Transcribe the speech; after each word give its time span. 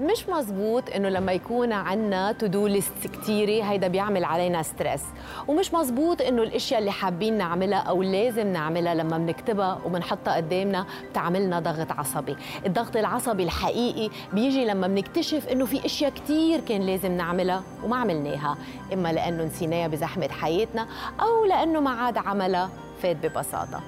مش 0.00 0.28
مزبوط 0.28 0.90
إنه 0.90 1.08
لما 1.08 1.32
يكون 1.32 1.72
عنا 1.72 2.32
to 2.32 2.46
do 2.46 2.66
list 2.66 3.06
كثيره 3.06 3.64
هيدا 3.64 3.88
بيعمل 3.88 4.24
علينا 4.24 4.62
stress 4.62 5.02
ومش 5.48 5.74
مزبوط 5.74 6.22
إنه 6.22 6.42
الأشياء 6.42 6.80
اللي 6.80 6.90
حابين 6.90 7.38
نعملها 7.38 7.78
أو 7.78 8.02
لازم 8.02 8.46
نعملها 8.46 8.94
لما 8.94 9.18
بنكتبها 9.18 9.78
وبنحطها 9.86 10.36
قدامنا 10.36 10.86
بتعملنا 11.10 11.60
ضغط 11.60 11.92
عصبي. 11.92 12.36
الضغط 12.66 12.96
العصبي 12.96 13.42
الحقيقي 13.42 14.10
بيجي 14.32 14.64
لما 14.64 14.86
بنكتشف 14.86 15.48
إنه 15.48 15.66
في 15.66 15.86
أشياء 15.86 16.10
كثير 16.10 16.60
كان 16.60 16.82
لازم 16.82 17.12
نعملها 17.12 17.62
وما 17.84 17.96
عملناها. 17.96 18.56
إما 18.92 19.12
لأنه 19.12 19.44
نسيناها 19.44 19.88
بزحمة 19.88 20.28
حياتنا 20.28 20.86
أو 21.20 21.44
لأنه 21.44 21.80
ما 21.80 21.90
عاد 21.90 22.18
عملها 22.18 22.70
فات 23.02 23.16
ببساطة. 23.16 23.80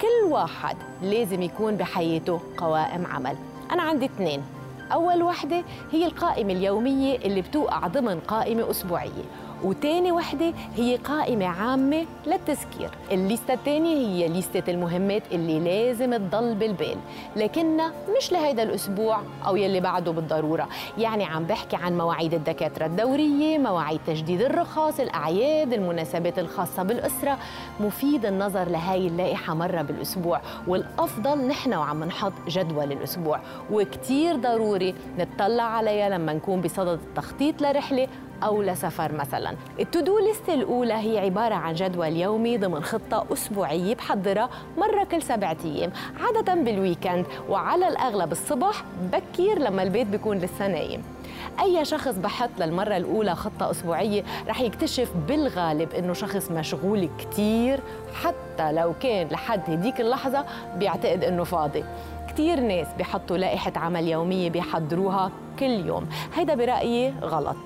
كل 0.00 0.32
واحد 0.32 0.76
لازم 1.02 1.42
يكون 1.42 1.76
بحياته 1.76 2.40
قوائم 2.56 3.06
عمل. 3.06 3.36
أنا 3.72 3.82
عندي 3.82 4.04
اثنين. 4.04 4.42
أول 4.92 5.22
وحدة 5.22 5.64
هي 5.92 6.06
القائمة 6.06 6.52
اليومية 6.52 7.16
اللي 7.16 7.40
بتوقع 7.42 7.86
ضمن 7.86 8.20
قائمة 8.20 8.70
أسبوعية. 8.70 9.24
وتاني 9.64 10.12
وحدة 10.12 10.52
هي 10.76 10.96
قائمة 10.96 11.46
عامة 11.46 12.06
للتذكير. 12.26 12.90
الليستة 13.12 13.54
الثانية 13.54 13.96
هي 13.96 14.28
ليستة 14.28 14.70
المهمات 14.70 15.22
اللي 15.32 15.60
لازم 15.60 16.16
تضل 16.16 16.54
بالبال 16.54 16.96
لكنها 17.36 17.92
مش 18.18 18.32
لهيدا 18.32 18.62
الأسبوع 18.62 19.20
أو 19.46 19.56
يلي 19.56 19.80
بعده 19.80 20.12
بالضرورة. 20.12 20.68
يعني 20.98 21.24
عم 21.24 21.44
بحكي 21.44 21.76
عن 21.76 21.98
مواعيد 21.98 22.34
الدكاترة 22.34 22.86
الدورية 22.86 23.58
مواعيد 23.58 24.00
تجديد 24.06 24.42
الرخص 24.42 25.00
الأعياد 25.00 25.72
المناسبات 25.72 26.38
الخاصة 26.38 26.82
بالأسرة. 26.82 27.38
مفيد 27.80 28.26
النظر 28.26 28.68
لهاي 28.68 29.06
اللائحة 29.06 29.54
مرة 29.54 29.82
بالأسبوع 29.82 30.40
والأفضل 30.68 31.46
نحن 31.46 31.74
وعم 31.74 32.04
نحط 32.04 32.32
جدول 32.48 32.92
الأسبوع. 32.92 33.40
وكتير 33.72 34.36
ضروري 34.36 34.94
نتطلع 35.18 35.62
عليها 35.62 36.08
لما 36.08 36.32
نكون 36.32 36.60
بصدد 36.60 36.98
التخطيط 37.08 37.62
لرحلة 37.62 38.08
أو 38.42 38.62
لسفر 38.62 39.12
مثلا. 39.12 39.56
التودو 39.80 40.18
ليست 40.18 40.48
الأولى 40.48 40.94
هي 40.94 41.18
عبارة 41.18 41.54
عن 41.54 41.74
جدول 41.74 42.16
يومي 42.16 42.58
ضمن 42.58 42.82
خطة 42.82 43.26
أسبوعية 43.32 43.94
بحضرها 43.94 44.50
مرة 44.78 45.04
كل 45.04 45.22
سبعة 45.22 45.56
أيام. 45.64 45.92
عادة 46.20 46.54
بالويكند 46.54 47.26
وعلى 47.48 47.88
الأغلب 47.88 48.32
الصبح 48.32 48.84
بكير 49.12 49.58
لما 49.58 49.82
البيت 49.82 50.06
بيكون 50.06 50.38
لسه 50.38 50.66
نايم. 50.66 51.02
أي 51.60 51.84
شخص 51.84 52.14
بحط 52.14 52.50
للمرة 52.58 52.96
الأولى 52.96 53.34
خطة 53.34 53.70
أسبوعية 53.70 54.22
رح 54.48 54.60
يكتشف 54.60 55.12
بالغالب 55.28 55.92
إنه 55.94 56.12
شخص 56.12 56.50
مشغول 56.50 57.08
كتير 57.18 57.80
حتى 58.22 58.72
لو 58.72 58.94
كان 59.02 59.28
لحد 59.28 59.70
هديك 59.70 60.00
اللحظة 60.00 60.44
بيعتقد 60.76 61.24
إنه 61.24 61.44
فاضي. 61.44 61.84
كتير 62.28 62.60
ناس 62.60 62.86
بيحطوا 62.98 63.36
لائحة 63.36 63.72
عمل 63.76 64.08
يومية 64.08 64.50
بيحضروها 64.50 65.30
كل 65.58 65.86
يوم. 65.86 66.08
هيدا 66.34 66.54
برأيي 66.54 67.14
غلط. 67.22 67.56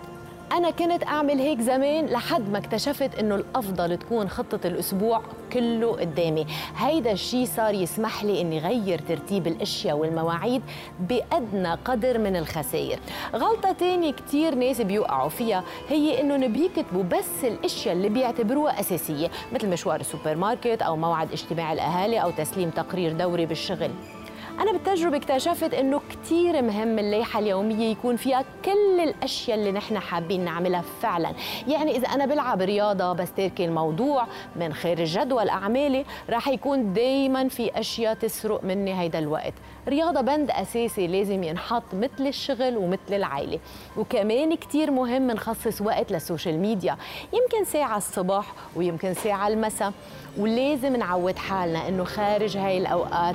أنا 0.55 0.71
كنت 0.71 1.07
أعمل 1.07 1.39
هيك 1.41 1.61
زمان 1.61 2.07
لحد 2.07 2.51
ما 2.51 2.59
اكتشفت 2.59 3.19
إنه 3.19 3.35
الأفضل 3.35 3.97
تكون 3.97 4.29
خطة 4.29 4.67
الأسبوع 4.67 5.23
كله 5.53 5.93
قدامي. 5.93 6.47
هيدا 6.77 7.13
الشيء 7.13 7.47
صار 7.47 7.75
يسمح 7.75 8.25
لي 8.25 8.41
إني 8.41 8.59
غير 8.59 8.99
ترتيب 8.99 9.47
الأشياء 9.47 9.97
والمواعيد 9.97 10.63
بأدنى 11.01 11.75
قدر 11.85 12.19
من 12.19 12.37
الخسائر. 12.37 12.99
غلطة 13.35 13.73
تانية 13.73 14.13
كتير 14.13 14.55
ناس 14.55 14.81
بيوقعوا 14.81 15.29
فيها 15.29 15.65
هي 15.89 16.21
إنه 16.21 16.47
بيكتبوا 16.47 17.03
بس 17.03 17.45
الأشياء 17.45 17.95
اللي 17.95 18.09
بيعتبروها 18.09 18.81
أساسية 18.81 19.31
مثل 19.53 19.69
مشوار 19.69 20.01
السوبر 20.01 20.37
ماركت 20.37 20.83
أو 20.83 20.97
موعد 20.97 21.33
اجتماع 21.33 21.73
الأهالي 21.73 22.23
أو 22.23 22.31
تسليم 22.31 22.71
تقرير 22.71 23.13
دوري 23.13 23.47
بالشغل. 23.47 23.91
أنا 24.61 24.73
بالتجربة 24.73 25.17
اكتشفت 25.17 25.75
إنه 25.75 26.01
كتير 26.25 26.63
مهم 26.63 26.99
الليحة 26.99 27.39
اليومية 27.41 27.91
يكون 27.91 28.17
فيها 28.17 28.45
كل 28.65 29.01
الأشياء 29.01 29.59
اللي 29.59 29.73
نحن 29.73 29.99
حابين 29.99 30.45
نعملها 30.45 30.85
فعلا. 31.03 31.33
يعني 31.69 31.97
إذا 31.97 32.09
أنا 32.09 32.27
بلعب 32.27 32.63
رياضة 32.63 33.13
بس 33.13 33.33
تركي 33.33 33.65
الموضوع 33.65 34.27
من 34.57 34.75
خارج 34.75 35.19
جدول 35.19 35.49
أعمالي 35.49 36.05
راح 36.31 36.49
يكون 36.49 36.93
دايما 36.93 37.49
في 37.49 37.81
أشياء 37.81 38.15
تسرق 38.15 38.65
مني 38.65 39.01
هيدا 39.01 39.19
الوقت. 39.19 39.53
رياضة 39.89 40.21
بند 40.21 40.51
أساسي 40.51 41.07
لازم 41.07 41.43
ينحط 41.43 41.83
مثل 41.93 42.27
الشغل 42.27 42.77
ومثل 42.77 43.15
العائلة. 43.15 43.59
وكمان 43.97 44.55
كتير 44.55 44.91
مهم 44.91 45.31
نخصص 45.31 45.81
وقت 45.81 46.13
للسوشيال 46.13 46.59
ميديا. 46.59 46.97
يمكن 47.33 47.65
ساعة 47.65 47.97
الصبح 47.97 48.53
ويمكن 48.77 49.15
ساعة 49.15 49.49
المساء. 49.49 49.93
ولازم 50.39 50.97
نعود 50.97 51.37
حالنا 51.37 51.89
إنه 51.89 52.05
خارج 52.05 52.57
هاي 52.57 52.79
الأوقات 52.79 53.35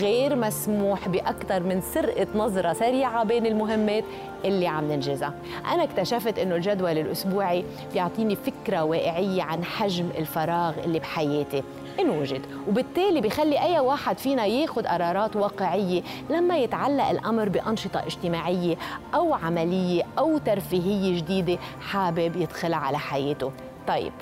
غير 0.00 0.36
مسموح 0.36 1.08
بأكثر 1.08 1.62
من 1.62 1.80
سرقة 1.80 2.26
نظره 2.34 2.72
سريعة 2.72 3.24
بين 3.24 3.46
المهمات 3.46 4.04
اللي 4.44 4.66
عم 4.66 4.92
ننجزها. 4.92 5.34
أنا 5.72 5.84
اكتشفت 5.84 6.38
إنه 6.38 6.56
الجدول 6.56 6.98
الأسبوعي 6.98 7.64
بيعطيني 7.92 8.36
فكرة 8.36 8.84
واقعية 8.84 9.42
عن 9.42 9.64
حجم 9.64 10.08
الفراغ 10.18 10.74
اللي 10.84 10.98
بحياتي. 10.98 11.62
إن 12.00 12.10
وجد 12.10 12.42
وبالتالي 12.68 13.20
بخلي 13.20 13.60
أي 13.62 13.80
واحد 13.80 14.18
فينا 14.18 14.46
ياخذ 14.46 14.86
قرارات 14.86 15.36
واقعية 15.36 16.02
لما 16.30 16.58
يتعلق 16.58 17.08
الأمر 17.08 17.48
بأنشطة 17.48 18.06
اجتماعية 18.06 18.76
أو 19.14 19.34
عملية 19.34 20.02
أو 20.18 20.38
ترفيهية 20.38 21.16
جديدة 21.18 21.58
حابب 21.80 22.36
يدخلها 22.36 22.78
على 22.78 22.98
حياته. 22.98 23.52
طيب 23.88 24.12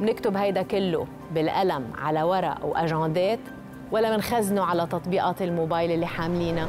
بنكتب 0.00 0.36
هيدا 0.36 0.62
كله 0.62 1.06
بالقلم 1.34 1.86
على 1.98 2.22
ورق 2.22 2.64
وأجندات 2.64 3.40
ولا 3.92 4.16
بنخزنه 4.16 4.64
على 4.64 4.86
تطبيقات 4.86 5.42
الموبايل 5.42 5.90
اللي 5.90 6.06
حاملينها؟ 6.06 6.68